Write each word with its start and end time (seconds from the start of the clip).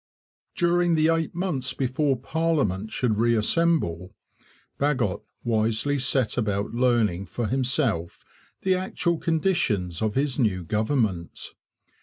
During 0.55 0.95
the 0.95 1.09
eight 1.09 1.35
months 1.35 1.75
before 1.75 2.17
parliament 2.17 2.89
should 2.89 3.19
reassemble 3.19 4.15
Bagot 4.79 5.21
wisely 5.43 5.99
set 5.99 6.39
about 6.39 6.73
learning 6.73 7.27
for 7.27 7.45
himself 7.45 8.25
the 8.63 8.73
actual 8.73 9.19
conditions 9.19 10.01
of 10.01 10.15
his 10.15 10.39
new 10.39 10.63
government. 10.63 11.53